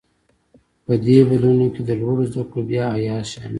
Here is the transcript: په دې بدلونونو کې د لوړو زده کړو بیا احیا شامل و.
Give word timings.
په 0.85 0.93
دې 1.05 1.17
بدلونونو 1.29 1.67
کې 1.73 1.81
د 1.85 1.89
لوړو 2.01 2.23
زده 2.31 2.43
کړو 2.49 2.61
بیا 2.69 2.85
احیا 2.95 3.17
شامل 3.29 3.47
و. 3.47 3.49